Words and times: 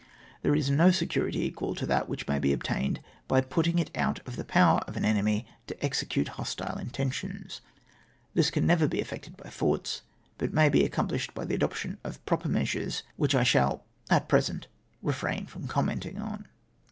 There 0.41 0.55
is 0.55 0.71
no 0.71 0.89
security 0.89 1.47
ecjual 1.51 1.77
to 1.77 1.85
that 1.85 2.09
which 2.09 2.27
may 2.27 2.39
be 2.39 2.53
obtamed 2.57 3.01
by 3.27 3.39
putting 3.41 3.77
it 3.77 3.91
out 3.95 4.17
of 4.27 4.35
the 4.35 4.43
power 4.43 4.79
of 4.87 4.97
an 4.97 5.05
enemy 5.05 5.45
to 5.67 5.85
execute 5.85 6.27
hostile 6.39 6.79
intentions. 6.79 7.61
This 8.33 8.49
can 8.49 8.65
never 8.65 8.87
be 8.87 8.99
effected 8.99 9.37
by 9.37 9.51
forts, 9.51 10.01
but 10.39 10.53
may 10.55 10.69
be 10.69 10.89
accomphshed 10.89 11.35
by 11.35 11.45
the 11.45 11.53
adoption 11.53 11.99
of 12.03 12.25
proper 12.25 12.49
measures, 12.49 13.03
which 13.15 13.35
I 13.35 13.43
shall 13.43 13.83
at 14.09 14.27
present 14.27 14.65
refram 15.03 15.47
from 15.47 15.67
com 15.67 15.85
menting 15.85 16.19
on. 16.19 16.47